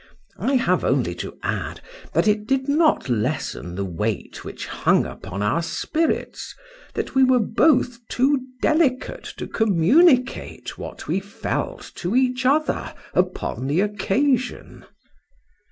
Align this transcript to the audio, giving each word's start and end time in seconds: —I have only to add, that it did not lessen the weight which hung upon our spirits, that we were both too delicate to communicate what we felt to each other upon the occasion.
—I 0.39 0.55
have 0.55 0.83
only 0.83 1.13
to 1.17 1.37
add, 1.43 1.79
that 2.13 2.27
it 2.27 2.47
did 2.47 2.67
not 2.67 3.07
lessen 3.07 3.75
the 3.75 3.85
weight 3.85 4.43
which 4.43 4.65
hung 4.65 5.05
upon 5.05 5.43
our 5.43 5.61
spirits, 5.61 6.55
that 6.95 7.13
we 7.13 7.23
were 7.23 7.37
both 7.37 7.99
too 8.07 8.41
delicate 8.63 9.25
to 9.37 9.45
communicate 9.45 10.75
what 10.75 11.07
we 11.07 11.19
felt 11.19 11.91
to 11.97 12.15
each 12.15 12.47
other 12.47 12.95
upon 13.13 13.67
the 13.67 13.81
occasion. 13.81 14.85